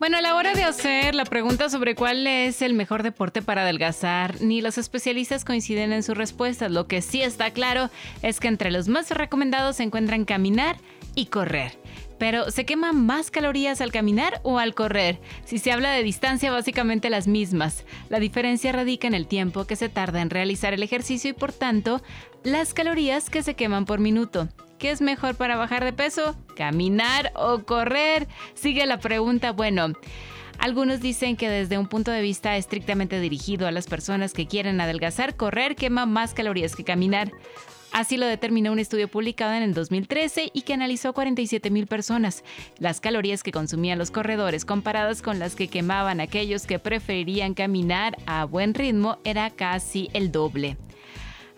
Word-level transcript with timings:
Bueno, 0.00 0.18
a 0.18 0.22
la 0.22 0.34
hora 0.34 0.54
de 0.54 0.64
hacer 0.64 1.14
la 1.14 1.24
pregunta 1.24 1.70
sobre 1.70 1.94
cuál 1.94 2.26
es 2.26 2.62
el 2.62 2.74
mejor 2.74 3.04
deporte 3.04 3.42
para 3.42 3.62
adelgazar, 3.62 4.40
ni 4.42 4.60
los 4.60 4.76
especialistas 4.76 5.44
coinciden 5.44 5.92
en 5.92 6.02
sus 6.02 6.16
respuestas. 6.16 6.70
Lo 6.72 6.88
que 6.88 7.00
sí 7.00 7.22
está 7.22 7.52
claro 7.52 7.90
es 8.20 8.40
que 8.40 8.48
entre 8.48 8.72
los 8.72 8.88
más 8.88 9.10
recomendados 9.12 9.76
se 9.76 9.84
encuentran 9.84 10.24
caminar 10.24 10.76
y 11.14 11.26
correr. 11.26 11.78
Pero, 12.18 12.50
¿se 12.50 12.66
queman 12.66 13.06
más 13.06 13.30
calorías 13.30 13.80
al 13.80 13.92
caminar 13.92 14.40
o 14.42 14.58
al 14.58 14.74
correr? 14.74 15.20
Si 15.44 15.58
se 15.58 15.70
habla 15.70 15.92
de 15.92 16.02
distancia, 16.02 16.50
básicamente 16.50 17.08
las 17.08 17.28
mismas. 17.28 17.84
La 18.08 18.18
diferencia 18.18 18.72
radica 18.72 19.06
en 19.06 19.14
el 19.14 19.28
tiempo 19.28 19.64
que 19.64 19.76
se 19.76 19.88
tarda 19.88 20.22
en 20.22 20.30
realizar 20.30 20.74
el 20.74 20.82
ejercicio 20.82 21.30
y 21.30 21.34
por 21.34 21.52
tanto, 21.52 22.02
las 22.42 22.74
calorías 22.74 23.30
que 23.30 23.44
se 23.44 23.54
queman 23.54 23.84
por 23.84 24.00
minuto. 24.00 24.48
¿Qué 24.78 24.90
es 24.90 25.00
mejor 25.00 25.34
para 25.36 25.56
bajar 25.56 25.84
de 25.84 25.92
peso? 25.92 26.36
¿Caminar 26.56 27.32
o 27.34 27.64
correr? 27.64 28.28
Sigue 28.54 28.86
la 28.86 28.98
pregunta. 28.98 29.52
Bueno. 29.52 29.92
Algunos 30.58 31.00
dicen 31.00 31.36
que 31.36 31.48
desde 31.48 31.78
un 31.78 31.88
punto 31.88 32.12
de 32.12 32.22
vista 32.22 32.56
estrictamente 32.56 33.18
dirigido 33.18 33.66
a 33.66 33.72
las 33.72 33.86
personas 33.86 34.32
que 34.32 34.46
quieren 34.46 34.80
adelgazar, 34.80 35.34
correr 35.34 35.74
quema 35.74 36.06
más 36.06 36.32
calorías 36.32 36.76
que 36.76 36.84
caminar. 36.84 37.32
Así 37.94 38.16
lo 38.16 38.26
determinó 38.26 38.72
un 38.72 38.80
estudio 38.80 39.06
publicado 39.06 39.52
en 39.52 39.62
el 39.62 39.72
2013 39.72 40.50
y 40.52 40.62
que 40.62 40.74
analizó 40.74 41.12
47 41.12 41.70
mil 41.70 41.86
personas. 41.86 42.42
Las 42.78 43.00
calorías 43.00 43.44
que 43.44 43.52
consumían 43.52 43.98
los 43.98 44.10
corredores 44.10 44.64
comparadas 44.64 45.22
con 45.22 45.38
las 45.38 45.54
que 45.54 45.68
quemaban 45.68 46.20
aquellos 46.20 46.66
que 46.66 46.80
preferirían 46.80 47.54
caminar 47.54 48.16
a 48.26 48.46
buen 48.46 48.74
ritmo 48.74 49.18
era 49.22 49.50
casi 49.50 50.10
el 50.12 50.32
doble. 50.32 50.76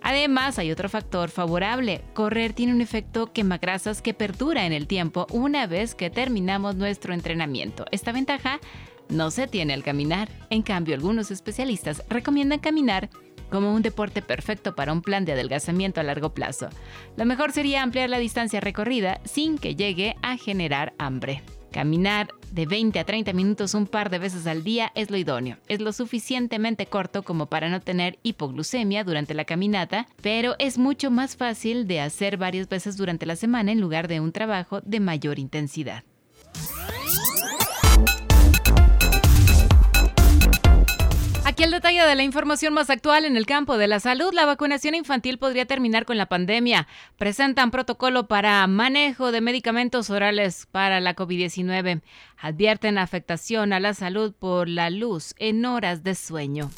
Además, 0.06 0.60
hay 0.60 0.70
otro 0.70 0.88
factor 0.88 1.30
favorable. 1.30 2.00
Correr 2.14 2.52
tiene 2.52 2.72
un 2.72 2.80
efecto 2.80 3.32
quemagrasas 3.32 4.02
que 4.02 4.14
perdura 4.14 4.64
en 4.64 4.72
el 4.72 4.86
tiempo 4.86 5.26
una 5.32 5.66
vez 5.66 5.96
que 5.96 6.10
terminamos 6.10 6.76
nuestro 6.76 7.12
entrenamiento. 7.12 7.86
Esta 7.90 8.12
ventaja 8.12 8.60
no 9.08 9.32
se 9.32 9.48
tiene 9.48 9.74
al 9.74 9.82
caminar. 9.82 10.28
En 10.48 10.62
cambio, 10.62 10.94
algunos 10.94 11.32
especialistas 11.32 12.04
recomiendan 12.08 12.60
caminar 12.60 13.10
como 13.50 13.74
un 13.74 13.82
deporte 13.82 14.22
perfecto 14.22 14.76
para 14.76 14.92
un 14.92 15.02
plan 15.02 15.24
de 15.24 15.32
adelgazamiento 15.32 16.00
a 16.00 16.04
largo 16.04 16.32
plazo. 16.32 16.68
Lo 17.16 17.24
mejor 17.24 17.50
sería 17.50 17.82
ampliar 17.82 18.08
la 18.08 18.18
distancia 18.18 18.60
recorrida 18.60 19.20
sin 19.24 19.58
que 19.58 19.74
llegue 19.74 20.14
a 20.22 20.36
generar 20.36 20.94
hambre. 20.98 21.42
Caminar 21.72 22.28
de 22.56 22.64
20 22.64 22.98
a 22.98 23.04
30 23.04 23.34
minutos 23.34 23.74
un 23.74 23.86
par 23.86 24.08
de 24.08 24.18
veces 24.18 24.46
al 24.46 24.64
día 24.64 24.90
es 24.94 25.10
lo 25.10 25.18
idóneo. 25.18 25.58
Es 25.68 25.82
lo 25.82 25.92
suficientemente 25.92 26.86
corto 26.86 27.22
como 27.22 27.46
para 27.46 27.68
no 27.68 27.82
tener 27.82 28.18
hipoglucemia 28.22 29.04
durante 29.04 29.34
la 29.34 29.44
caminata, 29.44 30.08
pero 30.22 30.56
es 30.58 30.78
mucho 30.78 31.10
más 31.10 31.36
fácil 31.36 31.86
de 31.86 32.00
hacer 32.00 32.38
varias 32.38 32.66
veces 32.66 32.96
durante 32.96 33.26
la 33.26 33.36
semana 33.36 33.72
en 33.72 33.80
lugar 33.80 34.08
de 34.08 34.20
un 34.20 34.32
trabajo 34.32 34.80
de 34.80 35.00
mayor 35.00 35.38
intensidad. 35.38 36.02
Aquí 41.56 41.64
el 41.64 41.70
detalle 41.70 42.04
de 42.04 42.14
la 42.14 42.22
información 42.22 42.74
más 42.74 42.90
actual 42.90 43.24
en 43.24 43.34
el 43.38 43.46
campo 43.46 43.78
de 43.78 43.88
la 43.88 43.98
salud. 43.98 44.34
La 44.34 44.44
vacunación 44.44 44.94
infantil 44.94 45.38
podría 45.38 45.64
terminar 45.64 46.04
con 46.04 46.18
la 46.18 46.26
pandemia. 46.26 46.86
Presentan 47.16 47.70
protocolo 47.70 48.28
para 48.28 48.66
manejo 48.66 49.32
de 49.32 49.40
medicamentos 49.40 50.10
orales 50.10 50.68
para 50.70 51.00
la 51.00 51.16
COVID-19. 51.16 52.02
Advierten 52.36 52.98
afectación 52.98 53.72
a 53.72 53.80
la 53.80 53.94
salud 53.94 54.34
por 54.38 54.68
la 54.68 54.90
luz 54.90 55.34
en 55.38 55.64
horas 55.64 56.04
de 56.04 56.14
sueño. 56.14 56.70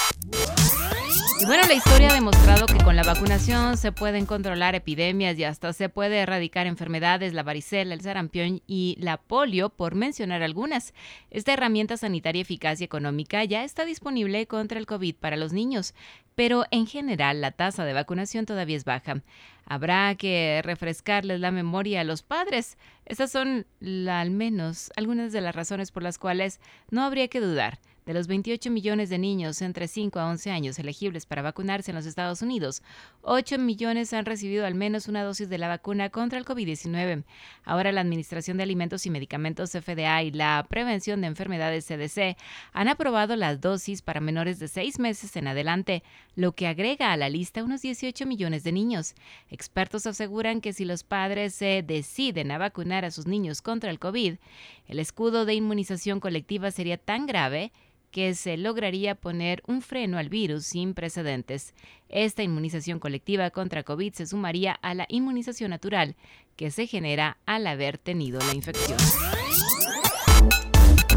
Y 1.40 1.46
bueno, 1.46 1.66
la 1.66 1.74
historia 1.74 2.10
ha 2.10 2.14
demostrado 2.14 2.66
que 2.66 2.78
con 2.84 2.94
vacunación 3.18 3.76
se 3.76 3.90
pueden 3.90 4.26
controlar 4.26 4.76
epidemias 4.76 5.36
y 5.36 5.42
hasta 5.42 5.72
se 5.72 5.88
puede 5.88 6.18
erradicar 6.18 6.68
enfermedades, 6.68 7.34
la 7.34 7.42
varicela, 7.42 7.92
el 7.92 8.00
sarampión 8.00 8.62
y 8.68 8.96
la 9.00 9.16
polio, 9.16 9.70
por 9.70 9.96
mencionar 9.96 10.44
algunas. 10.44 10.94
Esta 11.32 11.52
herramienta 11.52 11.96
sanitaria 11.96 12.42
eficaz 12.42 12.80
y 12.80 12.84
económica 12.84 13.42
ya 13.42 13.64
está 13.64 13.84
disponible 13.84 14.46
contra 14.46 14.78
el 14.78 14.86
COVID 14.86 15.16
para 15.16 15.36
los 15.36 15.52
niños, 15.52 15.94
pero 16.36 16.64
en 16.70 16.86
general 16.86 17.40
la 17.40 17.50
tasa 17.50 17.84
de 17.84 17.92
vacunación 17.92 18.46
todavía 18.46 18.76
es 18.76 18.84
baja. 18.84 19.20
Habrá 19.66 20.14
que 20.14 20.60
refrescarles 20.62 21.40
la 21.40 21.50
memoria 21.50 22.02
a 22.02 22.04
los 22.04 22.22
padres. 22.22 22.78
Estas 23.04 23.32
son 23.32 23.66
al 24.08 24.30
menos 24.30 24.92
algunas 24.94 25.32
de 25.32 25.40
las 25.40 25.56
razones 25.56 25.90
por 25.90 26.04
las 26.04 26.18
cuales 26.18 26.60
no 26.92 27.02
habría 27.02 27.26
que 27.26 27.40
dudar 27.40 27.80
de 28.08 28.14
los 28.14 28.26
28 28.26 28.70
millones 28.70 29.10
de 29.10 29.18
niños 29.18 29.60
entre 29.60 29.86
5 29.86 30.18
a 30.18 30.30
11 30.30 30.50
años 30.50 30.78
elegibles 30.78 31.26
para 31.26 31.42
vacunarse 31.42 31.90
en 31.90 31.94
los 31.94 32.06
Estados 32.06 32.40
Unidos, 32.40 32.82
8 33.20 33.58
millones 33.58 34.14
han 34.14 34.24
recibido 34.24 34.64
al 34.64 34.74
menos 34.74 35.08
una 35.08 35.22
dosis 35.22 35.50
de 35.50 35.58
la 35.58 35.68
vacuna 35.68 36.08
contra 36.08 36.38
el 36.38 36.46
COVID-19. 36.46 37.24
Ahora 37.64 37.92
la 37.92 38.00
Administración 38.00 38.56
de 38.56 38.62
Alimentos 38.62 39.04
y 39.04 39.10
Medicamentos 39.10 39.72
FDA 39.72 40.22
y 40.22 40.30
la 40.30 40.66
Prevención 40.70 41.20
de 41.20 41.26
Enfermedades 41.26 41.84
CDC 41.84 42.38
han 42.72 42.88
aprobado 42.88 43.36
las 43.36 43.60
dosis 43.60 44.00
para 44.00 44.20
menores 44.20 44.58
de 44.58 44.68
6 44.68 44.98
meses 45.00 45.36
en 45.36 45.46
adelante, 45.46 46.02
lo 46.34 46.52
que 46.52 46.66
agrega 46.66 47.12
a 47.12 47.16
la 47.18 47.28
lista 47.28 47.62
unos 47.62 47.82
18 47.82 48.24
millones 48.24 48.64
de 48.64 48.72
niños. 48.72 49.16
Expertos 49.50 50.06
aseguran 50.06 50.62
que 50.62 50.72
si 50.72 50.86
los 50.86 51.04
padres 51.04 51.54
se 51.54 51.84
deciden 51.86 52.52
a 52.52 52.56
vacunar 52.56 53.04
a 53.04 53.10
sus 53.10 53.26
niños 53.26 53.60
contra 53.60 53.90
el 53.90 53.98
COVID, 53.98 54.36
el 54.86 54.98
escudo 54.98 55.44
de 55.44 55.52
inmunización 55.52 56.20
colectiva 56.20 56.70
sería 56.70 56.96
tan 56.96 57.26
grave 57.26 57.70
que 58.10 58.34
se 58.34 58.56
lograría 58.56 59.14
poner 59.14 59.62
un 59.66 59.82
freno 59.82 60.18
al 60.18 60.28
virus 60.28 60.66
sin 60.66 60.94
precedentes. 60.94 61.74
Esta 62.08 62.42
inmunización 62.42 62.98
colectiva 62.98 63.50
contra 63.50 63.82
COVID 63.82 64.14
se 64.14 64.26
sumaría 64.26 64.72
a 64.72 64.94
la 64.94 65.06
inmunización 65.08 65.70
natural 65.70 66.16
que 66.56 66.70
se 66.70 66.86
genera 66.86 67.38
al 67.46 67.66
haber 67.66 67.98
tenido 67.98 68.40
la 68.40 68.54
infección. 68.54 68.98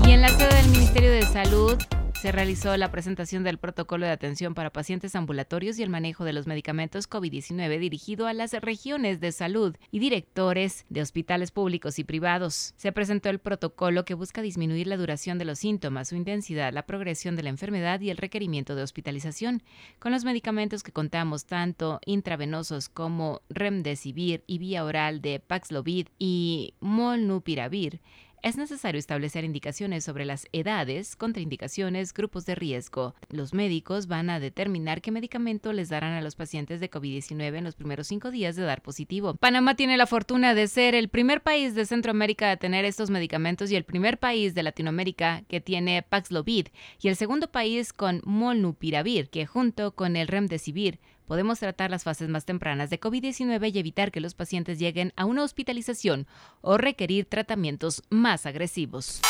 Y 0.05 0.11
en 0.11 0.21
la 0.21 0.29
sede 0.29 0.55
del 0.61 0.71
Ministerio 0.71 1.11
de 1.11 1.21
Salud, 1.23 1.77
se 2.21 2.31
realizó 2.31 2.77
la 2.77 2.91
presentación 2.91 3.43
del 3.43 3.57
protocolo 3.57 4.05
de 4.05 4.11
atención 4.11 4.53
para 4.53 4.69
pacientes 4.69 5.15
ambulatorios 5.15 5.79
y 5.79 5.83
el 5.83 5.89
manejo 5.89 6.23
de 6.23 6.33
los 6.33 6.45
medicamentos 6.45 7.09
COVID-19 7.09 7.79
dirigido 7.79 8.27
a 8.27 8.33
las 8.33 8.53
regiones 8.53 9.19
de 9.19 9.31
salud 9.31 9.75
y 9.89 9.97
directores 9.97 10.85
de 10.89 11.01
hospitales 11.01 11.49
públicos 11.49 11.97
y 11.97 12.03
privados. 12.03 12.75
Se 12.77 12.91
presentó 12.91 13.31
el 13.31 13.39
protocolo 13.39 14.05
que 14.05 14.13
busca 14.13 14.43
disminuir 14.43 14.85
la 14.85 14.97
duración 14.97 15.39
de 15.39 15.45
los 15.45 15.57
síntomas, 15.57 16.09
su 16.09 16.15
intensidad, 16.15 16.71
la 16.71 16.85
progresión 16.85 17.35
de 17.35 17.41
la 17.41 17.49
enfermedad 17.49 17.99
y 18.01 18.11
el 18.11 18.17
requerimiento 18.17 18.75
de 18.75 18.83
hospitalización. 18.83 19.63
Con 19.97 20.11
los 20.11 20.23
medicamentos 20.23 20.83
que 20.83 20.91
contamos, 20.91 21.45
tanto 21.45 21.99
intravenosos 22.05 22.87
como 22.87 23.41
remdesivir 23.49 24.43
y 24.45 24.59
vía 24.59 24.85
oral 24.85 25.21
de 25.21 25.39
Paxlovid 25.39 26.09
y 26.19 26.75
molnupiravir, 26.81 27.99
es 28.41 28.57
necesario 28.57 28.97
establecer 28.97 29.43
indicaciones 29.43 30.03
sobre 30.03 30.25
las 30.25 30.47
edades, 30.51 31.15
contraindicaciones, 31.15 32.13
grupos 32.13 32.45
de 32.45 32.55
riesgo. 32.55 33.15
Los 33.29 33.53
médicos 33.53 34.07
van 34.07 34.29
a 34.29 34.39
determinar 34.39 35.01
qué 35.01 35.11
medicamento 35.11 35.73
les 35.73 35.89
darán 35.89 36.13
a 36.13 36.21
los 36.21 36.35
pacientes 36.35 36.79
de 36.79 36.89
COVID-19 36.89 37.57
en 37.57 37.63
los 37.63 37.75
primeros 37.75 38.07
cinco 38.07 38.31
días 38.31 38.55
de 38.55 38.63
dar 38.63 38.81
positivo. 38.81 39.35
Panamá 39.35 39.75
tiene 39.75 39.97
la 39.97 40.07
fortuna 40.07 40.55
de 40.55 40.67
ser 40.67 40.95
el 40.95 41.09
primer 41.09 41.41
país 41.41 41.75
de 41.75 41.85
Centroamérica 41.85 42.51
a 42.51 42.57
tener 42.57 42.85
estos 42.85 43.09
medicamentos 43.09 43.71
y 43.71 43.75
el 43.75 43.83
primer 43.83 44.17
país 44.17 44.55
de 44.55 44.63
Latinoamérica 44.63 45.43
que 45.47 45.61
tiene 45.61 46.01
Paxlovid 46.01 46.67
y 46.99 47.07
el 47.07 47.15
segundo 47.15 47.51
país 47.51 47.93
con 47.93 48.21
Molnupiravir, 48.25 49.29
que 49.29 49.45
junto 49.45 49.93
con 49.93 50.15
el 50.15 50.27
Remdesivir 50.27 50.99
podemos 51.31 51.59
tratar 51.59 51.89
las 51.89 52.03
fases 52.03 52.27
más 52.27 52.43
tempranas 52.43 52.89
de 52.89 52.99
COVID-19 52.99 53.73
y 53.73 53.79
evitar 53.79 54.11
que 54.11 54.19
los 54.19 54.33
pacientes 54.33 54.79
lleguen 54.79 55.13
a 55.15 55.23
una 55.23 55.43
hospitalización 55.43 56.27
o 56.59 56.77
requerir 56.77 57.23
tratamientos 57.23 58.03
más 58.09 58.45
agresivos. 58.45 59.21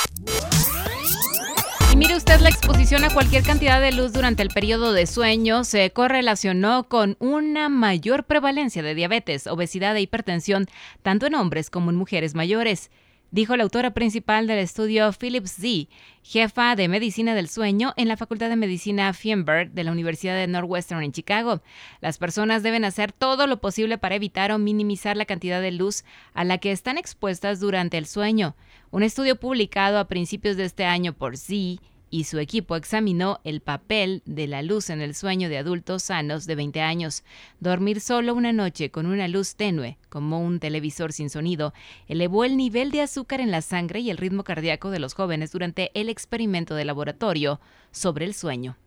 Y 1.93 1.95
mire 1.95 2.15
usted, 2.15 2.39
la 2.39 2.49
exposición 2.49 3.03
a 3.03 3.13
cualquier 3.13 3.43
cantidad 3.43 3.79
de 3.79 3.91
luz 3.91 4.13
durante 4.13 4.41
el 4.41 4.49
periodo 4.49 4.93
de 4.93 5.05
sueño 5.05 5.63
se 5.63 5.91
correlacionó 5.91 6.85
con 6.85 7.17
una 7.19 7.69
mayor 7.69 8.23
prevalencia 8.23 8.81
de 8.81 8.95
diabetes, 8.95 9.45
obesidad 9.45 9.95
e 9.95 10.01
hipertensión, 10.01 10.65
tanto 11.03 11.27
en 11.27 11.35
hombres 11.35 11.69
como 11.69 11.91
en 11.91 11.97
mujeres 11.97 12.33
mayores 12.33 12.89
dijo 13.31 13.55
la 13.55 13.63
autora 13.63 13.91
principal 13.91 14.45
del 14.45 14.59
estudio 14.59 15.11
Philips 15.13 15.51
Z, 15.51 15.87
jefa 16.21 16.75
de 16.75 16.87
medicina 16.87 17.33
del 17.33 17.47
sueño 17.47 17.93
en 17.95 18.07
la 18.07 18.17
Facultad 18.17 18.49
de 18.49 18.57
Medicina 18.57 19.13
Feinberg 19.13 19.71
de 19.71 19.83
la 19.83 19.91
Universidad 19.91 20.35
de 20.35 20.47
Northwestern 20.47 21.01
en 21.01 21.13
Chicago. 21.13 21.61
Las 22.01 22.17
personas 22.17 22.61
deben 22.61 22.85
hacer 22.85 23.11
todo 23.13 23.47
lo 23.47 23.61
posible 23.61 23.97
para 23.97 24.15
evitar 24.15 24.51
o 24.51 24.59
minimizar 24.59 25.15
la 25.15 25.25
cantidad 25.25 25.61
de 25.61 25.71
luz 25.71 26.03
a 26.33 26.43
la 26.43 26.57
que 26.57 26.71
están 26.71 26.97
expuestas 26.97 27.59
durante 27.59 27.97
el 27.97 28.05
sueño. 28.05 28.55
Un 28.91 29.03
estudio 29.03 29.37
publicado 29.37 29.97
a 29.97 30.07
principios 30.07 30.57
de 30.57 30.65
este 30.65 30.85
año 30.85 31.13
por 31.13 31.37
Z 31.37 31.81
y 32.11 32.25
su 32.25 32.37
equipo 32.37 32.75
examinó 32.75 33.39
el 33.43 33.61
papel 33.61 34.21
de 34.25 34.45
la 34.45 34.61
luz 34.61 34.91
en 34.91 35.01
el 35.01 35.15
sueño 35.15 35.49
de 35.49 35.57
adultos 35.57 36.03
sanos 36.03 36.45
de 36.45 36.55
20 36.55 36.81
años. 36.81 37.23
Dormir 37.59 38.01
solo 38.01 38.35
una 38.35 38.53
noche 38.53 38.91
con 38.91 39.07
una 39.07 39.27
luz 39.27 39.55
tenue, 39.55 39.97
como 40.09 40.41
un 40.41 40.59
televisor 40.59 41.13
sin 41.13 41.29
sonido, 41.29 41.73
elevó 42.07 42.43
el 42.43 42.57
nivel 42.57 42.91
de 42.91 43.01
azúcar 43.01 43.39
en 43.39 43.49
la 43.49 43.61
sangre 43.61 44.01
y 44.01 44.11
el 44.11 44.17
ritmo 44.17 44.43
cardíaco 44.43 44.91
de 44.91 44.99
los 44.99 45.13
jóvenes 45.13 45.51
durante 45.51 45.89
el 45.99 46.09
experimento 46.09 46.75
de 46.75 46.85
laboratorio 46.85 47.59
sobre 47.91 48.25
el 48.25 48.35
sueño. 48.35 48.77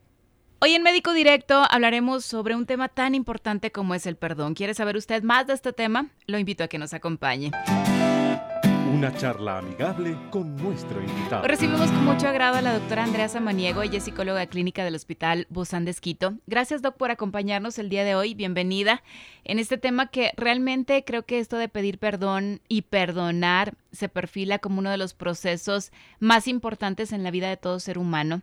Hoy 0.61 0.75
en 0.75 0.82
Médico 0.82 1.12
Directo 1.12 1.65
hablaremos 1.71 2.25
sobre 2.25 2.55
un 2.55 2.67
tema 2.67 2.88
tan 2.88 3.15
importante 3.15 3.73
como 3.73 3.94
es 3.94 4.06
el 4.06 4.17
perdón. 4.17 4.55
¿Quiere 4.55 4.75
saber 4.75 4.97
usted 4.97 5.23
más 5.23 5.47
de 5.47 5.55
este 5.55 5.73
tema? 5.73 6.06
Lo 6.26 6.38
invito 6.38 6.65
a 6.65 6.69
que 6.69 6.79
nos 6.79 6.94
acompañe. 6.94 7.50
Una 8.94 9.12
charla 9.12 9.58
amigable 9.58 10.17
con 10.31 10.55
nuestro 10.55 11.02
invitado. 11.02 11.43
Recibimos 11.49 11.91
con 11.91 12.05
mucho 12.05 12.29
agrado 12.29 12.58
a 12.58 12.62
la 12.62 12.75
doctora 12.75 13.02
Andrea 13.02 13.29
Samaniego, 13.29 13.82
ella 13.82 13.99
es 13.99 14.05
psicóloga 14.05 14.46
clínica 14.46 14.85
del 14.85 14.94
Hospital 14.94 15.49
Busan 15.50 15.85
de 15.85 15.91
Esquito. 15.91 16.35
Gracias, 16.46 16.81
doc, 16.81 16.96
por 16.96 17.11
acompañarnos 17.11 17.81
el 17.81 17.88
día 17.88 18.05
de 18.05 18.14
hoy. 18.14 18.35
Bienvenida 18.35 19.02
en 19.43 19.58
este 19.58 19.79
tema 19.79 20.06
que 20.06 20.31
realmente 20.37 21.02
creo 21.05 21.25
que 21.25 21.41
esto 21.41 21.56
de 21.56 21.69
pedir 21.69 21.99
perdón 21.99 22.61
y 22.69 22.82
perdonar 22.82 23.75
se 23.91 24.08
perfila 24.08 24.61
como 24.61 24.79
uno 24.79 24.91
de 24.91 24.97
los 24.97 25.12
procesos 25.12 25.90
más 26.20 26.47
importantes 26.47 27.12
en 27.12 27.25
la 27.25 27.32
vida 27.32 27.49
de 27.49 27.56
todo 27.56 27.81
ser 27.81 27.99
humano 27.99 28.43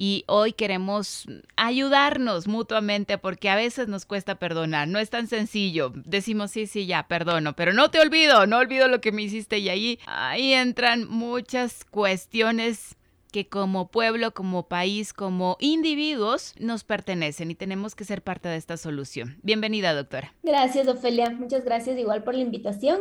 y 0.00 0.22
hoy 0.28 0.52
queremos 0.52 1.26
ayudarnos 1.56 2.46
mutuamente 2.46 3.18
porque 3.18 3.50
a 3.50 3.56
veces 3.56 3.88
nos 3.88 4.06
cuesta 4.06 4.36
perdonar, 4.36 4.86
no 4.86 5.00
es 5.00 5.10
tan 5.10 5.26
sencillo. 5.26 5.92
Decimos 5.92 6.52
sí, 6.52 6.68
sí, 6.68 6.86
ya, 6.86 7.08
perdono, 7.08 7.56
pero 7.56 7.72
no 7.72 7.90
te 7.90 7.98
olvido, 7.98 8.46
no 8.46 8.58
olvido 8.58 8.86
lo 8.86 9.00
que 9.00 9.10
me 9.10 9.22
hiciste 9.22 9.58
y 9.58 9.68
ahí, 9.68 9.98
ahí 10.06 10.52
entran 10.52 11.08
muchas 11.08 11.84
cuestiones 11.84 12.94
que 13.32 13.48
como 13.48 13.88
pueblo, 13.88 14.32
como 14.32 14.68
país, 14.68 15.12
como 15.12 15.56
individuos 15.58 16.54
nos 16.60 16.84
pertenecen 16.84 17.50
y 17.50 17.56
tenemos 17.56 17.96
que 17.96 18.04
ser 18.04 18.22
parte 18.22 18.48
de 18.48 18.56
esta 18.56 18.76
solución. 18.76 19.40
Bienvenida, 19.42 19.94
doctora. 19.94 20.32
Gracias, 20.44 20.86
Ofelia. 20.86 21.30
Muchas 21.30 21.64
gracias 21.64 21.98
igual 21.98 22.22
por 22.22 22.36
la 22.36 22.42
invitación. 22.42 23.00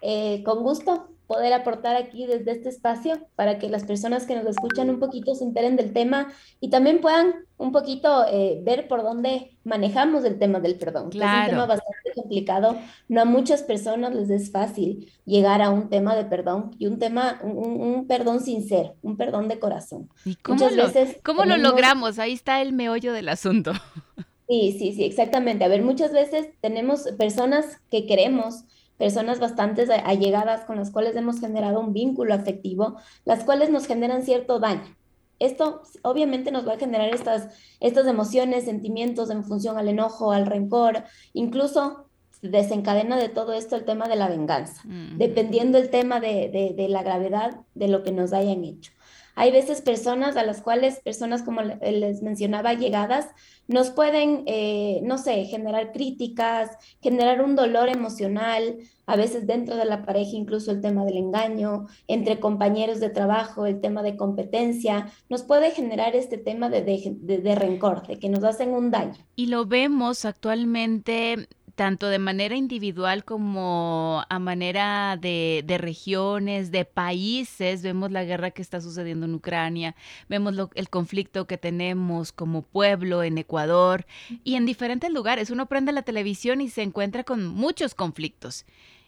Eh, 0.00 0.44
con 0.44 0.62
gusto 0.62 1.08
poder 1.26 1.52
aportar 1.52 1.96
aquí 1.96 2.26
desde 2.26 2.52
este 2.52 2.68
espacio 2.68 3.18
para 3.34 3.58
que 3.58 3.68
las 3.68 3.84
personas 3.84 4.26
que 4.26 4.36
nos 4.36 4.46
escuchan 4.46 4.90
un 4.90 5.00
poquito 5.00 5.34
se 5.34 5.44
enteren 5.44 5.76
del 5.76 5.92
tema 5.92 6.32
y 6.60 6.70
también 6.70 7.00
puedan 7.00 7.34
un 7.58 7.72
poquito 7.72 8.24
eh, 8.30 8.60
ver 8.62 8.86
por 8.86 9.02
dónde 9.02 9.56
manejamos 9.64 10.24
el 10.24 10.38
tema 10.38 10.60
del 10.60 10.76
perdón. 10.76 11.10
Claro. 11.10 11.38
es 11.38 11.44
un 11.44 11.50
tema 11.50 11.66
bastante 11.66 12.12
complicado. 12.14 12.76
No 13.08 13.22
a 13.22 13.24
muchas 13.24 13.62
personas 13.62 14.14
les 14.14 14.30
es 14.30 14.52
fácil 14.52 15.12
llegar 15.24 15.62
a 15.62 15.70
un 15.70 15.88
tema 15.88 16.14
de 16.14 16.24
perdón 16.24 16.76
y 16.78 16.86
un 16.86 16.98
tema, 16.98 17.40
un, 17.42 17.80
un 17.80 18.06
perdón 18.06 18.40
sincero, 18.40 18.94
un 19.02 19.16
perdón 19.16 19.48
de 19.48 19.58
corazón. 19.58 20.08
¿Y 20.24 20.36
cómo, 20.36 20.58
muchas 20.58 20.76
lo, 20.76 20.86
veces 20.86 21.18
¿cómo 21.24 21.42
tenemos... 21.42 21.62
lo 21.62 21.70
logramos? 21.70 22.18
Ahí 22.18 22.32
está 22.32 22.60
el 22.60 22.72
meollo 22.72 23.12
del 23.12 23.28
asunto. 23.28 23.72
Sí, 24.48 24.76
sí, 24.78 24.92
sí, 24.92 25.04
exactamente. 25.04 25.64
A 25.64 25.68
ver, 25.68 25.82
muchas 25.82 26.12
veces 26.12 26.50
tenemos 26.60 27.02
personas 27.18 27.80
que 27.90 28.06
queremos 28.06 28.64
personas 28.98 29.40
bastante 29.40 29.82
allegadas 30.04 30.64
con 30.64 30.76
las 30.76 30.90
cuales 30.90 31.16
hemos 31.16 31.40
generado 31.40 31.80
un 31.80 31.92
vínculo 31.92 32.34
afectivo, 32.34 32.96
las 33.24 33.44
cuales 33.44 33.70
nos 33.70 33.86
generan 33.86 34.22
cierto 34.22 34.58
daño. 34.58 34.96
Esto 35.38 35.82
obviamente 36.02 36.50
nos 36.50 36.66
va 36.66 36.74
a 36.74 36.78
generar 36.78 37.14
estas, 37.14 37.54
estas 37.80 38.06
emociones, 38.06 38.64
sentimientos 38.64 39.30
en 39.30 39.44
función 39.44 39.76
al 39.76 39.88
enojo, 39.88 40.32
al 40.32 40.46
rencor, 40.46 41.04
incluso 41.34 42.06
desencadena 42.40 43.18
de 43.18 43.28
todo 43.28 43.52
esto 43.52 43.76
el 43.76 43.84
tema 43.84 44.08
de 44.08 44.16
la 44.16 44.28
venganza, 44.28 44.82
mm. 44.84 45.18
dependiendo 45.18 45.78
el 45.78 45.90
tema 45.90 46.20
de, 46.20 46.48
de, 46.48 46.74
de 46.74 46.88
la 46.88 47.02
gravedad 47.02 47.60
de 47.74 47.88
lo 47.88 48.02
que 48.02 48.12
nos 48.12 48.32
hayan 48.32 48.64
hecho. 48.64 48.92
Hay 49.36 49.52
veces 49.52 49.82
personas 49.82 50.36
a 50.36 50.42
las 50.42 50.62
cuales, 50.62 51.00
personas 51.00 51.42
como 51.42 51.60
les 51.62 52.22
mencionaba, 52.22 52.72
llegadas, 52.72 53.28
nos 53.68 53.90
pueden, 53.90 54.44
eh, 54.46 55.00
no 55.04 55.18
sé, 55.18 55.44
generar 55.44 55.92
críticas, 55.92 56.70
generar 57.02 57.42
un 57.42 57.54
dolor 57.54 57.90
emocional, 57.90 58.78
a 59.06 59.14
veces 59.14 59.46
dentro 59.46 59.76
de 59.76 59.84
la 59.84 60.06
pareja 60.06 60.30
incluso 60.34 60.70
el 60.70 60.80
tema 60.80 61.04
del 61.04 61.18
engaño, 61.18 61.86
entre 62.08 62.40
compañeros 62.40 62.98
de 62.98 63.10
trabajo, 63.10 63.66
el 63.66 63.80
tema 63.80 64.02
de 64.02 64.16
competencia, 64.16 65.12
nos 65.28 65.42
puede 65.42 65.70
generar 65.70 66.16
este 66.16 66.38
tema 66.38 66.70
de, 66.70 66.82
de, 66.82 67.12
de, 67.20 67.38
de 67.38 67.54
rencor, 67.54 68.06
de 68.06 68.18
que 68.18 68.30
nos 68.30 68.42
hacen 68.42 68.70
un 68.70 68.90
daño. 68.90 69.18
Y 69.36 69.46
lo 69.46 69.66
vemos 69.66 70.24
actualmente 70.24 71.46
tanto 71.76 72.08
de 72.08 72.18
manera 72.18 72.56
individual 72.56 73.24
como 73.24 74.24
a 74.28 74.38
manera 74.38 75.16
de, 75.20 75.62
regiones, 75.78 76.72
de 76.72 76.86
países. 76.86 77.82
Vemos 77.82 78.10
la 78.10 78.24
guerra 78.24 78.50
que 78.50 78.62
está 78.62 78.80
sucediendo 78.80 79.26
en 79.26 79.34
Ucrania, 79.34 79.94
vemos 80.28 80.54
lo, 80.54 80.70
el 80.74 80.88
conflicto 80.88 81.46
que 81.46 81.58
tenemos 81.58 82.32
como 82.32 82.62
pueblo 82.62 83.22
en 83.22 83.38
Ecuador 83.38 84.06
y 84.42 84.56
en 84.56 84.66
diferentes 84.66 85.10
lugares. 85.12 85.50
Uno 85.50 85.66
prende 85.66 85.92
la 85.92 86.02
televisión 86.02 86.60
y 86.62 86.70
se 86.70 86.82
encuentra 86.82 87.24
con 87.24 87.46
muchos 87.46 87.94
conflictos. 87.94 88.64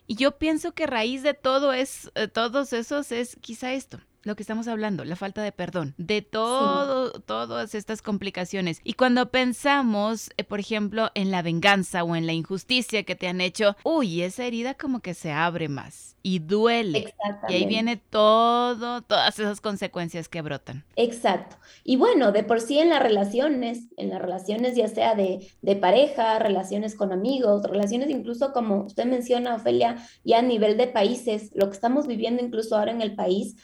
Y 0.06 0.16
yo 0.16 0.38
pienso 0.38 0.72
que 0.72 0.86
raíz 0.86 1.22
de 1.22 1.34
todo 1.34 1.72
es, 1.72 2.10
eh, 2.14 2.28
todos 2.28 2.72
esos 2.72 3.12
es 3.12 3.36
quizá 3.40 3.72
esto, 3.72 3.98
lo 4.28 4.36
que 4.36 4.42
estamos 4.42 4.68
hablando, 4.68 5.06
la 5.06 5.16
falta 5.16 5.42
de 5.42 5.52
perdón, 5.52 5.94
de 5.96 6.20
todo, 6.20 7.12
sí. 7.12 7.22
todas 7.24 7.74
estas 7.74 8.02
complicaciones. 8.02 8.80
Y 8.84 8.92
cuando 8.92 9.30
pensamos, 9.30 10.30
eh, 10.36 10.44
por 10.44 10.60
ejemplo, 10.60 11.10
en 11.14 11.30
la 11.30 11.40
venganza 11.40 12.04
o 12.04 12.14
en 12.14 12.26
la 12.26 12.34
injusticia 12.34 13.04
que 13.04 13.16
te 13.16 13.26
han 13.26 13.40
hecho, 13.40 13.74
uy, 13.84 14.22
esa 14.22 14.44
herida 14.44 14.74
como 14.74 15.00
que 15.00 15.14
se 15.14 15.32
abre 15.32 15.68
más 15.68 16.16
y 16.22 16.40
duele. 16.40 17.14
Y 17.48 17.54
ahí 17.54 17.66
viene 17.66 17.96
todo, 17.96 19.00
todas 19.00 19.38
esas 19.38 19.62
consecuencias 19.62 20.28
que 20.28 20.42
brotan. 20.42 20.84
Exacto. 20.96 21.56
Y 21.84 21.96
bueno, 21.96 22.30
de 22.30 22.44
por 22.44 22.60
sí 22.60 22.78
en 22.78 22.90
las 22.90 23.02
relaciones, 23.02 23.88
en 23.96 24.10
las 24.10 24.20
relaciones 24.20 24.76
ya 24.76 24.88
sea 24.88 25.14
de, 25.14 25.48
de 25.62 25.76
pareja, 25.76 26.38
relaciones 26.38 26.94
con 26.96 27.12
amigos, 27.12 27.62
relaciones 27.62 28.10
incluso 28.10 28.52
como 28.52 28.84
usted 28.84 29.06
menciona, 29.06 29.54
Ofelia, 29.54 29.96
ya 30.22 30.40
a 30.40 30.42
nivel 30.42 30.76
de 30.76 30.88
países, 30.88 31.50
lo 31.54 31.70
que 31.70 31.74
estamos 31.74 32.06
viviendo 32.06 32.44
incluso 32.44 32.76
ahora 32.76 32.90
en 32.90 33.00
el 33.00 33.14
país, 33.14 33.56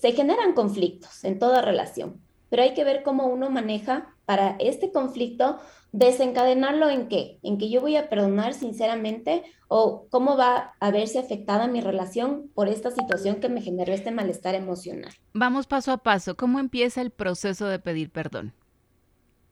se 0.00 0.12
generan 0.12 0.52
conflictos 0.52 1.24
en 1.24 1.38
toda 1.38 1.62
relación, 1.62 2.20
pero 2.50 2.62
hay 2.62 2.74
que 2.74 2.84
ver 2.84 3.02
cómo 3.02 3.26
uno 3.26 3.50
maneja 3.50 4.14
para 4.24 4.56
este 4.58 4.92
conflicto, 4.92 5.58
desencadenarlo 5.92 6.90
en 6.90 7.08
qué, 7.08 7.38
en 7.42 7.58
que 7.58 7.70
yo 7.70 7.80
voy 7.80 7.96
a 7.96 8.08
perdonar 8.08 8.54
sinceramente 8.54 9.44
o 9.68 10.06
cómo 10.10 10.36
va 10.36 10.74
a 10.80 10.90
verse 10.90 11.18
afectada 11.18 11.68
mi 11.68 11.80
relación 11.80 12.50
por 12.54 12.68
esta 12.68 12.90
situación 12.90 13.36
que 13.36 13.48
me 13.48 13.62
generó 13.62 13.92
este 13.92 14.10
malestar 14.10 14.54
emocional. 14.54 15.12
Vamos 15.32 15.66
paso 15.66 15.92
a 15.92 15.98
paso, 15.98 16.36
¿cómo 16.36 16.58
empieza 16.58 17.00
el 17.00 17.10
proceso 17.10 17.66
de 17.66 17.78
pedir 17.78 18.10
perdón? 18.10 18.52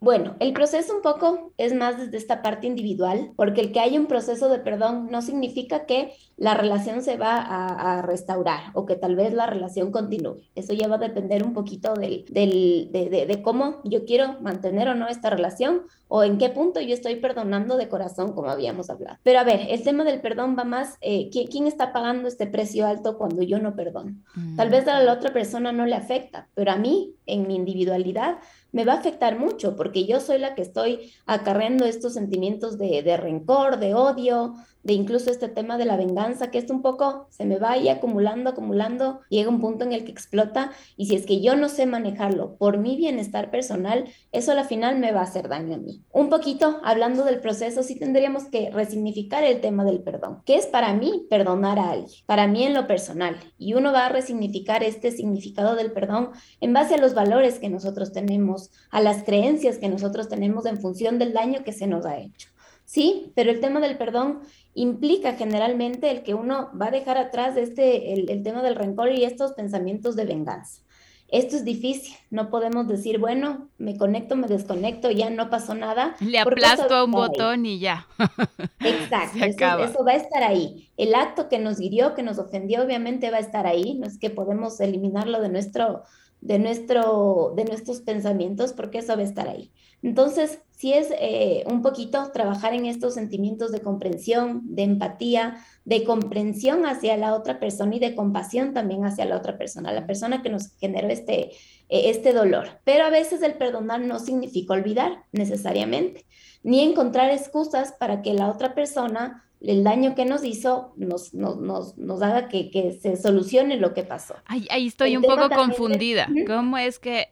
Bueno, 0.05 0.37
el 0.39 0.53
proceso 0.53 0.95
un 0.95 1.01
poco 1.01 1.55
es 1.57 1.75
más 1.75 1.97
desde 1.97 2.19
esta 2.19 2.43
parte 2.43 2.67
individual, 2.67 3.33
porque 3.37 3.63
el 3.63 3.73
que 3.73 3.81
haya 3.81 3.99
un 3.99 4.07
proceso 4.07 4.51
de 4.51 4.59
perdón 4.59 5.09
no 5.11 5.23
significa 5.23 5.87
que 5.87 6.13
la 6.37 6.53
relación 6.53 7.01
se 7.01 7.17
va 7.17 7.37
a, 7.37 7.99
a 7.99 8.03
restaurar 8.03 8.65
o 8.75 8.85
que 8.85 8.97
tal 8.97 9.17
vez 9.17 9.33
la 9.33 9.47
relación 9.47 9.91
continúe. 9.91 10.43
Eso 10.57 10.75
ya 10.75 10.89
va 10.89 10.97
a 10.97 10.99
depender 10.99 11.43
un 11.43 11.55
poquito 11.55 11.95
del, 11.95 12.27
del, 12.29 12.91
de, 12.93 13.09
de, 13.09 13.25
de, 13.25 13.43
cómo 13.43 13.81
yo 13.85 14.05
quiero 14.05 14.39
mantener 14.43 14.89
o 14.89 14.95
no 14.95 15.09
esta 15.09 15.31
relación 15.31 15.85
o 16.09 16.23
en 16.23 16.37
qué 16.37 16.51
punto 16.51 16.83
yo 16.83 16.93
estoy 16.93 17.17
perdonando 17.17 17.79
de 17.79 17.89
corazón, 17.89 18.35
como 18.35 18.51
habíamos 18.51 18.91
hablado. 18.91 19.19
Pero 19.23 19.39
a 19.39 19.45
ver, 19.45 19.67
el 19.71 19.83
tema 19.85 20.05
del 20.05 20.21
perdón 20.21 20.55
va 20.59 20.65
más, 20.65 20.99
eh, 21.01 21.31
¿quién, 21.33 21.47
¿quién, 21.47 21.67
está 21.67 21.95
pagando 21.95 22.29
este 22.29 22.47
precio 22.47 22.87
alto 22.87 23.17
cuando 23.17 23.43
yo 23.43 23.59
no 23.59 23.75
perdono? 23.75 24.13
Mm. 24.35 24.57
Tal 24.57 24.69
vez 24.69 24.87
a 24.87 25.01
la 25.01 25.15
otra 25.15 25.33
persona 25.33 25.73
no 25.73 25.87
le 25.87 25.95
afecta, 25.95 26.49
pero 26.55 26.73
a 26.73 26.77
mí, 26.77 27.15
en 27.27 27.47
mi 27.47 27.57
individualidad, 27.57 28.37
me 28.75 28.85
va 28.85 28.95
a 28.95 28.99
afectar 28.99 29.39
mucho 29.39 29.77
porque 29.77 30.05
yo 30.05 30.19
soy 30.19 30.39
la 30.39 30.57
que 30.57 30.63
estoy 30.63 31.13
acarreando 31.27 31.87
estos 31.87 32.15
sentimientos 32.15 32.77
de, 32.77 33.03
de 33.03 33.17
rencor, 33.17 33.79
de 33.79 33.95
odio, 33.95 34.57
de 34.85 34.93
incluso 34.93 35.31
este 35.31 35.49
tema 35.49 35.79
de 35.79 35.87
la 35.87 35.97
venganza, 35.97 36.51
que 36.51 36.59
esto 36.59 36.73
un 36.73 36.83
poco 36.83 37.27
se 37.31 37.45
me 37.45 37.59
va 37.59 37.73
ahí 37.73 37.89
acumulando, 37.89 38.51
acumulando, 38.51 39.21
llega 39.29 39.49
un 39.49 39.61
punto 39.61 39.85
en 39.85 39.93
el 39.93 40.05
que 40.05 40.13
explota 40.13 40.71
y 40.97 41.07
si 41.07 41.17
es 41.17 41.27
que 41.27 41.41
yo 41.41 41.57
no 41.57 41.69
sé 41.69 41.87
manejarlo 41.87 42.57
por 42.57 42.79
mi 42.79 42.97
bienestar 42.97 43.51
personal, 43.51 44.05
eso 44.31 44.53
al 44.53 44.65
final 44.67 44.99
me 44.99 45.13
va 45.13 45.21
a 45.21 45.25
hacer 45.25 45.49
daño 45.49 45.75
a 45.75 45.79
mí. 45.79 46.03
Un 46.13 46.29
poquito 46.29 46.81
hablando 46.85 47.25
del 47.25 47.41
proceso, 47.41 47.83
sí 47.83 47.99
tendríamos 47.99 48.45
que 48.45 48.71
resignificar 48.71 49.43
el 49.43 49.61
tema 49.61 49.85
del 49.85 50.03
perdón. 50.03 50.43
¿Qué 50.45 50.57
es 50.57 50.67
para 50.67 50.93
mí 50.93 51.27
perdonar 51.31 51.79
a 51.79 51.91
alguien? 51.91 52.11
Para 52.27 52.47
mí 52.47 52.65
en 52.65 52.75
lo 52.75 52.87
personal. 52.87 53.37
Y 53.59 53.75
uno 53.75 53.93
va 53.93 54.07
a 54.07 54.11
resignificar 54.11 54.83
este 54.85 55.11
significado 55.11 55.77
del 55.77 55.93
perdón 55.93 56.31
en 56.61 56.73
base 56.73 56.95
a 56.95 56.99
los 56.99 57.15
valores 57.15 57.59
que 57.59 57.71
nosotros 57.71 58.13
tenemos, 58.13 58.71
a 58.91 59.01
las 59.01 59.25
creencias 59.25 59.79
que 59.79 59.89
nosotros 59.89 60.29
tenemos 60.29 60.67
en 60.67 60.79
función 60.79 61.19
del 61.19 61.33
daño 61.33 61.65
que 61.65 61.73
se 61.73 61.87
nos 61.87 62.05
ha 62.05 62.19
hecho. 62.19 62.54
Sí, 62.85 63.33
pero 63.35 63.51
el 63.51 63.61
tema 63.61 63.81
del 63.81 63.97
perdón 63.97 64.41
implica 64.75 65.35
generalmente 65.35 66.11
el 66.11 66.23
que 66.23 66.35
uno 66.35 66.71
va 66.81 66.87
a 66.87 66.91
dejar 66.91 67.17
atrás 67.17 67.57
este, 67.57 68.13
el, 68.13 68.31
el, 68.31 68.43
tema 68.43 68.63
del 68.63 68.75
rencor 68.75 69.11
y 69.13 69.25
estos 69.25 69.53
pensamientos 69.53 70.17
de 70.17 70.27
venganza. 70.27 70.83
Esto 71.29 71.57
es 71.57 71.65
difícil, 71.65 72.15
no 72.31 72.51
podemos 72.51 72.87
decir, 72.87 73.19
bueno, 73.19 73.69
me 73.79 73.97
conecto, 73.97 74.37
me 74.37 74.47
desconecto, 74.47 75.11
ya 75.11 75.31
no 75.31 75.51
pasó 75.51 75.75
nada. 75.75 76.15
Le 76.21 76.39
aplasto 76.39 76.95
a 76.95 77.05
un 77.05 77.13
botón 77.13 77.67
y 77.67 77.81
ya. 77.81 78.07
Exacto, 78.81 79.39
eso, 79.39 79.79
eso, 79.79 80.05
va 80.05 80.13
a 80.13 80.17
estar 80.17 80.45
ahí. 80.45 80.91
El 80.97 81.15
acto 81.15 81.49
que 81.49 81.59
nos 81.59 81.81
hirió, 81.81 82.15
que 82.15 82.23
nos 82.23 82.39
ofendió, 82.39 82.83
obviamente 82.85 83.31
va 83.31 83.39
a 83.39 83.41
estar 83.41 83.67
ahí, 83.67 83.95
no 83.95 84.07
es 84.07 84.19
que 84.19 84.31
podemos 84.31 84.79
eliminarlo 84.81 85.41
de 85.41 85.49
nuestro, 85.49 86.03
de, 86.41 86.59
nuestro, 86.59 87.55
de 87.57 87.65
nuestros 87.65 88.03
pensamientos, 88.03 88.73
porque 88.73 88.99
eso 88.99 89.17
va 89.17 89.23
a 89.23 89.25
estar 89.25 89.49
ahí. 89.49 89.73
Entonces, 90.05 90.59
si 90.71 90.93
es 90.93 91.09
eh, 91.19 91.65
un 91.67 91.81
poquito 91.81 92.31
trabajar 92.31 92.75
en 92.75 92.85
estos 92.85 93.15
sentimientos 93.15 93.73
de 93.73 93.81
comprensión, 93.81 94.61
de 94.65 94.83
empatía, 94.83 95.57
de 95.87 96.05
comprensión 96.05 96.85
hacia 96.85 97.17
la 97.17 97.35
otra 97.35 97.59
persona 97.59 97.97
y 97.97 98.01
de 98.01 98.15
compasión 98.15 98.75
también 98.75 99.07
hacia 99.07 99.25
la 99.25 99.39
otra 99.39 99.57
persona, 99.57 99.93
la 99.93 100.07
persona 100.07 100.43
que 100.43 100.51
nos 100.51 100.77
generó 100.77 101.09
este, 101.09 101.53
eh, 101.89 102.11
este 102.11 102.35
dolor. 102.35 102.69
Pero 102.85 103.07
a 103.07 103.11
veces 103.11 103.41
el 103.41 103.55
perdonar 103.55 104.03
no 104.03 104.19
significa 104.19 104.75
olvidar 104.75 105.25
necesariamente, 105.33 106.27
ni 106.63 106.83
encontrar 106.83 107.31
excusas 107.31 107.95
para 107.99 108.21
que 108.21 108.35
la 108.35 108.51
otra 108.51 108.75
persona 108.75 109.47
el 109.67 109.85
daño 109.85 110.15
que 110.15 110.25
nos 110.25 110.45
hizo 110.45 110.93
nos, 110.97 111.35
nos, 111.35 111.97
nos, 111.97 112.23
haga 112.23 112.49
que, 112.49 112.99
se 113.01 113.17
solucione 113.17 113.77
lo 113.77 113.95
que 113.95 114.03
pasó. 114.03 114.35
Ahí, 114.47 114.87
estoy 114.87 115.17
un 115.17 115.23
poco 115.23 115.49
confundida. 115.51 116.29
¿Cómo 116.47 116.79
es 116.79 116.99
que 116.99 117.29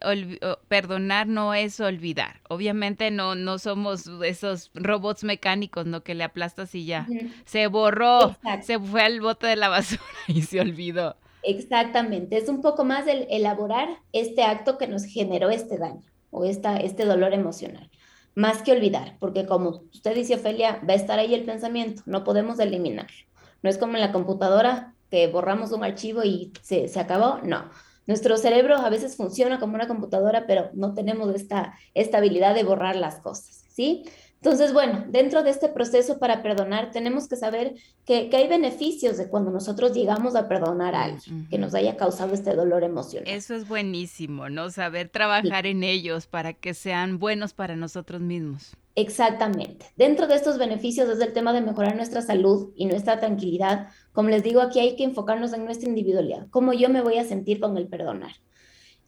perdonar 0.68 1.26
no 1.26 1.54
es 1.54 1.78
olvidar? 1.80 2.40
Obviamente 2.48 3.10
no, 3.10 3.34
no 3.34 3.58
somos 3.58 4.06
esos 4.24 4.70
robots 4.74 5.24
mecánicos, 5.24 5.86
¿no? 5.86 6.02
Que 6.02 6.14
le 6.14 6.24
aplastas 6.24 6.74
y 6.74 6.86
ya. 6.86 7.06
Se 7.44 7.66
borró, 7.66 8.36
se 8.62 8.78
fue 8.78 9.02
al 9.02 9.20
bote 9.20 9.46
de 9.46 9.56
la 9.56 9.68
basura 9.68 10.02
y 10.28 10.42
se 10.42 10.60
olvidó. 10.60 11.16
Exactamente, 11.42 12.36
es 12.36 12.48
un 12.48 12.62
poco 12.62 12.84
más 12.84 13.06
el 13.08 13.26
elaborar 13.28 13.88
este 14.12 14.44
acto 14.44 14.78
que 14.78 14.86
nos 14.86 15.04
generó 15.04 15.50
este 15.50 15.76
daño 15.76 16.02
o 16.30 16.44
esta, 16.44 16.76
este 16.76 17.04
dolor 17.04 17.34
emocional, 17.34 17.90
más 18.34 18.62
que 18.62 18.72
olvidar, 18.72 19.16
porque 19.18 19.46
como 19.46 19.84
usted 19.92 20.14
dice, 20.14 20.36
Ofelia, 20.36 20.80
va 20.88 20.94
a 20.94 20.96
estar 20.96 21.18
ahí 21.18 21.34
el 21.34 21.44
pensamiento, 21.44 22.02
no 22.06 22.24
podemos 22.24 22.58
eliminarlo. 22.58 23.16
No 23.62 23.70
es 23.70 23.78
como 23.78 23.94
en 23.94 24.00
la 24.00 24.12
computadora 24.12 24.94
que 25.10 25.26
borramos 25.28 25.72
un 25.72 25.84
archivo 25.84 26.24
y 26.24 26.52
se, 26.62 26.88
se 26.88 27.00
acabó, 27.00 27.38
no. 27.44 27.70
Nuestro 28.06 28.36
cerebro 28.36 28.76
a 28.76 28.90
veces 28.90 29.16
funciona 29.16 29.60
como 29.60 29.74
una 29.74 29.86
computadora, 29.86 30.46
pero 30.46 30.70
no 30.74 30.94
tenemos 30.94 31.34
esta, 31.34 31.78
esta 31.94 32.18
habilidad 32.18 32.54
de 32.54 32.64
borrar 32.64 32.96
las 32.96 33.20
cosas, 33.20 33.64
¿sí? 33.68 34.04
Entonces, 34.44 34.72
bueno, 34.72 35.04
dentro 35.06 35.44
de 35.44 35.50
este 35.50 35.68
proceso 35.68 36.18
para 36.18 36.42
perdonar, 36.42 36.90
tenemos 36.90 37.28
que 37.28 37.36
saber 37.36 37.74
que, 38.04 38.28
hay 38.32 38.48
beneficios 38.48 39.16
de 39.16 39.28
cuando 39.28 39.52
nosotros 39.52 39.94
llegamos 39.94 40.34
a 40.34 40.48
perdonar 40.48 40.96
a 40.96 41.04
alguien 41.04 41.46
que 41.48 41.58
nos 41.58 41.76
haya 41.76 41.96
causado 41.96 42.34
este 42.34 42.56
dolor 42.56 42.82
emocional. 42.82 43.28
Eso 43.28 43.54
es 43.54 43.68
buenísimo, 43.68 44.48
¿no? 44.48 44.68
Saber 44.70 45.08
trabajar 45.10 45.66
en 45.66 45.84
ellos 45.84 46.26
para 46.26 46.54
que 46.54 46.74
sean 46.74 47.20
buenos 47.20 47.54
para 47.54 47.76
nosotros 47.76 48.20
mismos. 48.20 48.72
Exactamente. 48.96 49.86
Dentro 49.96 50.26
de 50.26 50.34
estos 50.34 50.58
beneficios 50.58 51.08
es 51.08 51.20
el 51.20 51.32
tema 51.32 51.52
de 51.52 51.60
mejorar 51.60 51.94
nuestra 51.94 52.20
salud 52.20 52.72
y 52.74 52.86
nuestra 52.86 53.20
tranquilidad. 53.20 53.90
Como 54.12 54.28
les 54.28 54.42
digo, 54.42 54.60
aquí 54.60 54.80
hay 54.80 54.96
que 54.96 55.04
enfocarnos 55.04 55.52
en 55.52 55.64
nuestra 55.64 55.88
individualidad. 55.88 56.48
¿Cómo 56.50 56.72
yo 56.72 56.88
me 56.88 57.00
voy 57.00 57.18
a 57.18 57.24
sentir 57.24 57.60
con 57.60 57.76
el 57.76 57.86
perdonar? 57.86 58.32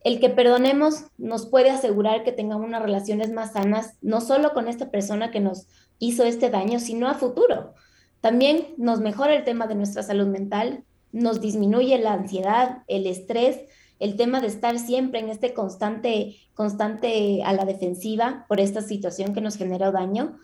El 0.04 0.20
que 0.20 0.28
perdonemos 0.28 1.06
nos 1.16 1.46
puede 1.46 1.70
asegurar 1.70 2.22
que 2.22 2.32
tengamos 2.32 2.66
unas 2.66 2.82
relaciones 2.82 3.32
más 3.32 3.54
sanas, 3.54 3.94
no 4.02 4.20
solo 4.20 4.52
con 4.52 4.68
esta 4.68 4.90
persona 4.90 5.30
que 5.30 5.40
nos 5.40 5.66
hizo 5.98 6.24
este 6.24 6.50
daño, 6.50 6.78
sino 6.78 7.08
a 7.08 7.14
futuro. 7.14 7.74
También 8.20 8.74
nos 8.76 9.00
mejora 9.00 9.34
el 9.34 9.44
tema 9.44 9.66
de 9.66 9.74
nuestra 9.74 10.02
salud 10.02 10.26
mental, 10.26 10.84
nos 11.10 11.40
disminuye 11.40 11.98
la 11.98 12.12
ansiedad, 12.12 12.82
el 12.86 13.06
estrés, 13.06 13.60
el 13.98 14.16
tema 14.16 14.42
de 14.42 14.48
estar 14.48 14.78
siempre 14.78 15.20
en 15.20 15.30
este 15.30 15.54
constante, 15.54 16.36
constante 16.52 17.42
a 17.42 17.54
la 17.54 17.64
defensiva 17.64 18.44
por 18.46 18.60
esta 18.60 18.82
situación 18.82 19.32
que 19.32 19.40
nos 19.40 19.56
generó 19.56 19.90
daño. 19.90 20.38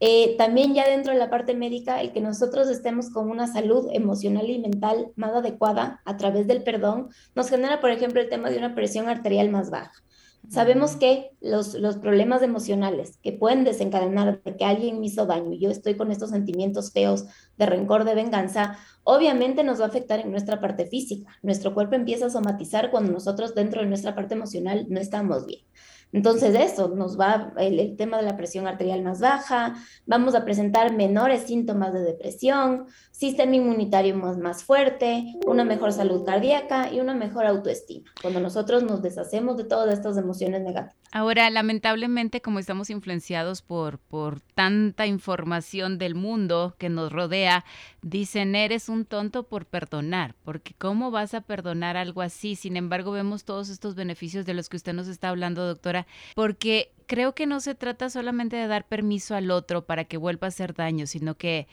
Eh, 0.00 0.36
también 0.38 0.74
ya 0.74 0.88
dentro 0.88 1.12
de 1.12 1.18
la 1.18 1.30
parte 1.30 1.54
médica, 1.54 2.00
el 2.00 2.12
que 2.12 2.20
nosotros 2.20 2.68
estemos 2.68 3.10
con 3.10 3.30
una 3.30 3.46
salud 3.46 3.88
emocional 3.92 4.48
y 4.48 4.58
mental 4.58 5.12
más 5.16 5.34
adecuada 5.34 6.00
a 6.04 6.16
través 6.16 6.46
del 6.46 6.62
perdón, 6.62 7.08
nos 7.34 7.50
genera, 7.50 7.80
por 7.80 7.90
ejemplo, 7.90 8.20
el 8.20 8.28
tema 8.28 8.50
de 8.50 8.58
una 8.58 8.74
presión 8.74 9.08
arterial 9.08 9.50
más 9.50 9.70
baja. 9.70 9.92
Sabemos 10.48 10.96
que 10.96 11.32
los, 11.40 11.74
los 11.74 11.96
problemas 11.96 12.42
emocionales 12.42 13.18
que 13.22 13.32
pueden 13.32 13.64
desencadenar 13.64 14.40
de 14.42 14.56
que 14.56 14.64
alguien 14.64 15.00
me 15.00 15.06
hizo 15.06 15.26
daño 15.26 15.52
y 15.52 15.58
yo 15.58 15.68
estoy 15.68 15.96
con 15.96 16.10
estos 16.10 16.30
sentimientos 16.30 16.92
feos 16.92 17.26
de 17.58 17.66
rencor, 17.66 18.04
de 18.04 18.14
venganza, 18.14 18.78
obviamente 19.02 19.64
nos 19.64 19.80
va 19.80 19.86
a 19.86 19.88
afectar 19.88 20.20
en 20.20 20.30
nuestra 20.30 20.60
parte 20.60 20.86
física. 20.86 21.36
Nuestro 21.42 21.74
cuerpo 21.74 21.96
empieza 21.96 22.26
a 22.26 22.30
somatizar 22.30 22.90
cuando 22.90 23.12
nosotros 23.12 23.54
dentro 23.54 23.82
de 23.82 23.88
nuestra 23.88 24.14
parte 24.14 24.34
emocional 24.34 24.86
no 24.88 25.00
estamos 25.00 25.44
bien. 25.44 25.62
Entonces 26.12 26.54
eso 26.54 26.88
nos 26.88 27.18
va 27.18 27.52
el, 27.58 27.96
tema 27.96 28.16
de 28.16 28.22
la 28.22 28.36
presión 28.36 28.66
arterial 28.66 29.02
más 29.02 29.20
baja, 29.20 29.74
vamos 30.06 30.34
a 30.34 30.44
presentar 30.44 30.94
menores 30.94 31.42
síntomas 31.42 31.92
de 31.92 32.00
depresión, 32.00 32.86
sistema 33.10 33.56
inmunitario 33.56 34.16
más, 34.16 34.38
más 34.38 34.64
fuerte, 34.64 35.34
una 35.46 35.64
mejor 35.64 35.92
salud 35.92 36.24
cardíaca 36.24 36.90
y 36.92 37.00
una 37.00 37.14
mejor 37.14 37.46
autoestima, 37.46 38.10
cuando 38.22 38.40
nosotros 38.40 38.82
nos 38.84 39.02
deshacemos 39.02 39.56
de 39.58 39.64
todas 39.64 39.92
estas 39.92 40.16
emociones 40.16 40.62
negativas. 40.62 40.96
Ahora, 41.10 41.48
lamentablemente, 41.48 42.42
como 42.42 42.58
estamos 42.58 42.90
influenciados 42.90 43.62
por, 43.62 43.98
por 43.98 44.40
tanta 44.40 45.06
información 45.06 45.96
del 45.96 46.14
mundo 46.14 46.74
que 46.78 46.90
nos 46.90 47.10
rodea, 47.10 47.64
dicen, 48.02 48.54
eres 48.54 48.90
un 48.90 49.06
tonto 49.06 49.44
por 49.44 49.64
perdonar, 49.64 50.34
porque 50.44 50.74
¿cómo 50.76 51.10
vas 51.10 51.32
a 51.32 51.40
perdonar 51.40 51.96
algo 51.96 52.20
así? 52.20 52.56
Sin 52.56 52.76
embargo, 52.76 53.10
vemos 53.12 53.44
todos 53.44 53.70
estos 53.70 53.94
beneficios 53.94 54.44
de 54.44 54.52
los 54.52 54.68
que 54.68 54.76
usted 54.76 54.92
nos 54.92 55.08
está 55.08 55.30
hablando, 55.30 55.66
doctora, 55.66 56.06
porque 56.34 56.92
creo 57.06 57.34
que 57.34 57.46
no 57.46 57.60
se 57.60 57.74
trata 57.74 58.10
solamente 58.10 58.56
de 58.56 58.66
dar 58.66 58.86
permiso 58.86 59.34
al 59.34 59.50
otro 59.50 59.86
para 59.86 60.04
que 60.04 60.18
vuelva 60.18 60.46
a 60.46 60.48
hacer 60.48 60.74
daño, 60.74 61.06
sino 61.06 61.36
que... 61.36 61.68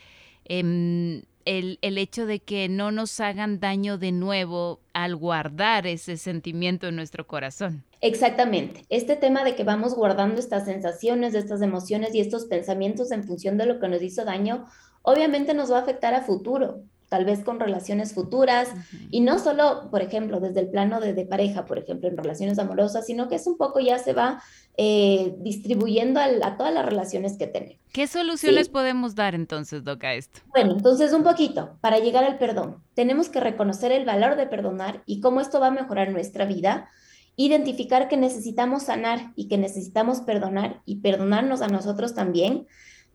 Em, 0.46 1.24
el, 1.46 1.77
el, 1.84 2.00
hecho 2.00 2.25
de 2.25 2.39
que 2.39 2.68
no 2.70 2.92
nos 2.92 3.20
hagan 3.20 3.60
daño 3.60 4.00
de 4.00 4.12
nuevo 4.12 4.80
al 4.94 5.15
guardar 5.15 5.86
ese 5.86 6.18
sentimiento 6.18 6.88
en 6.88 6.96
nuestro 6.96 7.27
corazón. 7.27 7.84
Exactamente. 8.06 8.86
Este 8.90 9.16
tema 9.16 9.44
de 9.44 9.56
que 9.56 9.64
vamos 9.64 9.96
guardando 9.96 10.40
estas 10.40 10.66
sensaciones, 10.66 11.34
estas 11.34 11.64
emociones 11.64 12.14
y 12.14 12.20
estos 12.20 12.46
pensamientos 12.46 13.12
en 13.12 13.24
función 13.24 13.58
de 13.58 13.66
lo 13.66 13.80
que 13.80 13.88
nos 13.88 14.04
hizo 14.04 14.24
daño, 14.24 14.66
obviamente 15.02 15.56
nos 15.56 15.72
va 15.72 15.80
a 15.80 15.82
afectar 15.82 16.14
a 16.14 16.22
futuro 16.22 16.84
tal 17.10 17.26
vez 17.26 17.44
con 17.44 17.60
relaciones 17.60 18.14
futuras, 18.14 18.70
y 19.12 19.22
no 19.22 19.40
solo, 19.40 19.90
por 19.92 20.02
ejemplo, 20.02 20.40
desde 20.40 20.62
el 20.62 20.70
plano 20.70 21.00
de, 21.00 21.14
pareja, 21.26 21.66
por 21.66 21.78
ejemplo, 21.78 22.10
en 22.10 22.18
relaciones 22.18 22.60
amorosas, 22.60 23.06
sino 23.06 23.30
que 23.30 23.36
es 23.36 23.46
un 23.48 23.58
poco 23.58 23.80
ya 23.80 24.00
se 24.00 24.14
va 24.14 24.42
eh, 24.76 25.36
distribuyendo 25.38 26.20
a, 26.20 26.58
todas 26.58 26.74
las 26.74 26.86
relaciones 26.86 27.38
que 27.38 27.48
tenemos. 27.48 27.78
¿Qué 27.94 28.08
soluciones 28.08 28.70
podemos 28.70 29.16
dar 29.16 29.36
entonces, 29.36 29.84
Doc, 29.84 30.04
a 30.04 30.14
esto? 30.16 30.42
Bueno, 30.48 30.74
entonces 30.74 31.14
un 31.14 31.24
poquito, 31.24 31.78
para 31.80 32.00
llegar 32.00 32.24
al 32.24 32.38
perdón, 32.38 32.84
tenemos 32.96 33.30
que 33.30 33.40
reconocer 33.40 33.92
el 33.92 34.06
valor 34.06 34.36
de 34.36 34.48
perdonar 34.48 35.04
y 35.06 35.22
cómo 35.22 35.42
esto 35.42 35.60
va 35.60 35.68
a 35.68 35.72
mejorar 35.72 36.12
nuestra 36.12 36.46
vida, 36.46 36.90
identificar 37.36 38.08
que 38.08 38.18
necesitamos 38.18 38.84
sanar 38.84 39.34
y 39.36 39.48
que 39.48 39.58
necesitamos 39.58 40.22
perdonar 40.22 40.82
y 40.86 40.98
perdonarnos 40.98 41.62
a 41.62 41.68
nosotros 41.68 42.15
también 42.15 42.68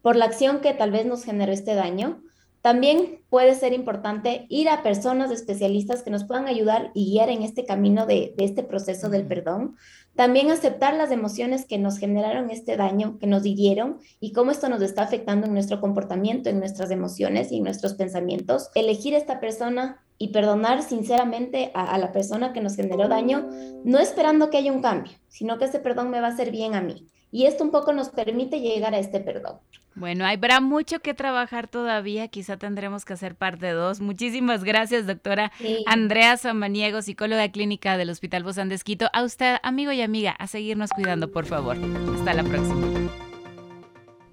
por 0.03 0.17
la 0.17 0.27
acción 0.27 0.61
que 0.61 0.75
tal 0.75 0.91
vez 0.91 1.07
nos 1.07 1.25
generó 1.25 1.53
este 1.53 1.75
daño 1.75 2.23
también 2.63 3.23
puede 3.31 3.55
ser 3.55 3.73
importante 3.73 4.45
ir 4.51 4.69
a 4.69 4.83
personas 4.83 5.31
especialistas 5.31 6.03
que 6.03 6.11
nos 6.11 6.25
puedan 6.25 6.47
ayudar 6.47 6.91
y 6.95 7.13
guiar 7.13 7.31
en 7.31 7.43
este 7.43 7.65
camino 7.65 8.05
de, 8.05 8.35
este 8.37 8.63
proceso 8.63 9.09
del 9.09 9.27
perdón. 9.27 9.77
También 10.15 10.51
aceptar 10.51 10.95
las 10.95 11.11
emociones 11.11 11.65
que 11.65 11.79
nos 11.79 11.97
generaron 11.99 12.51
este 12.51 12.77
daño, 12.77 13.19
que 13.19 13.27
nos 13.27 13.47
hirieron 13.47 13.99
y 14.19 14.33
cómo 14.33 14.51
esto 14.51 14.69
nos 14.69 14.83
está 14.83 15.03
afectando 15.03 15.47
en 15.47 15.55
nuestro 15.55 15.81
comportamiento, 15.81 16.51
en 16.51 16.59
nuestras 16.59 16.91
emociones 16.91 17.51
y 17.51 17.59
en 17.59 17.65
nuestros 17.65 17.95
pensamientos. 17.95 18.69
Elegir 18.75 19.15
esta 19.15 19.41
persona 19.41 20.03
y 20.19 20.29
perdonar 20.29 20.83
sinceramente 20.83 21.71
a, 21.73 21.95
a, 21.95 21.97
la 21.97 22.13
persona 22.13 22.53
que 22.53 22.61
nos 22.61 22.77
generó 22.77 23.09
daño, 23.09 23.49
no 23.85 23.99
esperando 23.99 24.51
que 24.51 24.59
haya 24.59 24.71
un 24.71 24.83
cambio, 24.83 25.13
sino 25.29 25.57
que 25.57 25.65
ese 25.65 25.79
perdón 25.79 26.11
me 26.11 26.21
va 26.21 26.27
a 26.27 26.33
hacer 26.33 26.51
bien 26.51 26.75
a 26.75 26.83
mí. 26.83 27.07
Y 27.33 27.47
esto 27.47 27.65
un 27.65 27.71
poco 27.71 27.93
nos 27.93 28.09
permite 28.09 28.61
llegar 28.61 28.95
a 28.95 28.99
este 28.99 29.21
perdón. 29.21 29.59
Bueno, 29.95 30.25
habrá 30.27 30.61
mucho 30.61 31.01
que 31.01 31.15
trabajar 31.15 31.69
todavía, 31.69 32.29
quizá 32.29 32.57
tendremos 32.57 33.05
que 33.05 33.13
hacer 33.13 33.35
parte 33.35 33.71
dos. 33.71 34.01
Muchísimas 34.01 34.65
gracias, 34.65 35.07
doctora 35.07 35.53
Andrea 35.87 36.37
Samaniego, 36.37 37.03
psicóloga 37.03 37.51
clínica 37.51 37.97
del 37.97 38.11
Hospital 38.11 38.45
Bozán 38.45 38.69
de 38.69 38.77
Esquito. 38.77 39.09
A 39.13 39.23
usted, 39.25 39.57
amigo 39.63 39.93
y 39.93 40.01
amiga, 40.01 40.33
a 40.33 40.47
seguirnos 40.47 40.91
cuidando, 40.91 41.31
por 41.31 41.47
favor. 41.47 41.77
Hasta 42.15 42.35
la 42.35 42.45
próxima. 42.45 42.87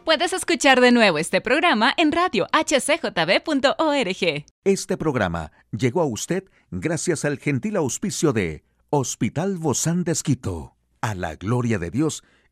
Puedes 0.05 0.31
escuchar 0.31 0.79
de 0.79 0.93
nuevo 0.93 1.17
este 1.17 1.41
programa 1.41 1.93
en 1.97 2.13
radio 2.13 2.47
hcjb.org. 2.53 4.45
Este 4.63 4.95
programa 4.97 5.51
llegó 5.71 6.01
a 6.01 6.05
usted 6.05 6.45
gracias 6.71 7.25
al 7.25 7.39
gentil 7.39 7.75
auspicio 7.75 8.31
de 8.31 8.63
Hospital 8.89 9.57
Bozán 9.57 10.05
de 10.05 10.13
Esquito, 10.13 10.77
a 11.01 11.13
la 11.13 11.35
gloria 11.35 11.77
de 11.77 11.91
Dios 11.91 12.23